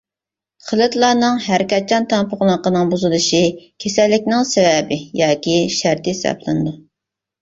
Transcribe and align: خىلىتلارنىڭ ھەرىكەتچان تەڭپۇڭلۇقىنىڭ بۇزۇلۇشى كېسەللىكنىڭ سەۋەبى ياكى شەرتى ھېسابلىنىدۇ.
خىلىتلارنىڭ 0.69 1.35
ھەرىكەتچان 1.47 2.07
تەڭپۇڭلۇقىنىڭ 2.13 2.89
بۇزۇلۇشى 2.93 3.41
كېسەللىكنىڭ 3.85 4.49
سەۋەبى 4.55 4.99
ياكى 5.23 5.61
شەرتى 5.79 6.17
ھېسابلىنىدۇ. 6.17 6.75